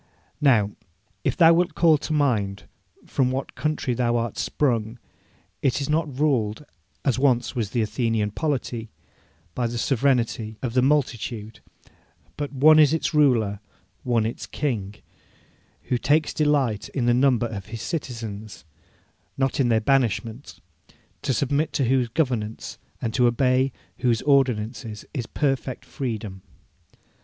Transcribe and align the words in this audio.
Now, 0.41 0.71
if 1.23 1.37
thou 1.37 1.53
wilt 1.53 1.75
call 1.75 1.99
to 1.99 2.11
mind 2.11 2.63
from 3.05 3.29
what 3.29 3.53
country 3.53 3.93
thou 3.93 4.17
art 4.17 4.35
sprung, 4.35 4.97
it 5.61 5.79
is 5.79 5.89
not 5.91 6.19
ruled, 6.19 6.65
as 7.05 7.19
once 7.19 7.55
was 7.55 7.69
the 7.69 7.83
Athenian 7.83 8.31
polity, 8.31 8.89
by 9.53 9.67
the 9.67 9.77
sovereignty 9.77 10.57
of 10.63 10.73
the 10.73 10.81
multitude, 10.81 11.59
but 12.35 12.51
"one 12.51 12.79
is 12.79 12.95
its 12.95 13.13
Ruler, 13.13 13.59
one 14.01 14.25
its 14.25 14.47
King," 14.47 14.95
who 15.83 15.99
takes 15.99 16.33
delight 16.33 16.89
in 16.89 17.05
the 17.05 17.13
number 17.13 17.45
of 17.45 17.67
His 17.67 17.83
citizens, 17.83 18.65
not 19.37 19.59
in 19.59 19.69
their 19.69 19.79
banishment; 19.81 20.59
to 21.21 21.31
submit 21.31 21.73
to 21.73 21.85
whose 21.85 22.07
governance 22.09 22.79
and 23.03 23.13
to 23.13 23.27
obey 23.27 23.71
whose 23.99 24.23
ordinances 24.23 25.05
is 25.13 25.27
perfect 25.27 25.85
freedom. 25.85 26.41